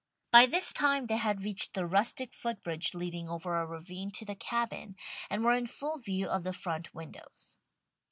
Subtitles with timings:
[0.31, 4.33] By this time they had reached the rustic footbridge leading over a ravine to the
[4.33, 4.95] Cabin,
[5.29, 7.59] and were in full view of the front windows.